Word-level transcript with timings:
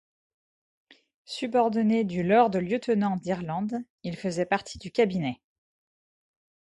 Subordonné 1.25 2.03
du 2.05 2.23
Lord 2.23 2.55
lieutenant 2.55 3.17
d'Irlande, 3.17 3.83
il 4.01 4.17
faisait 4.17 4.47
partie 4.47 4.79
du 4.79 4.89
Cabinet. 4.91 5.39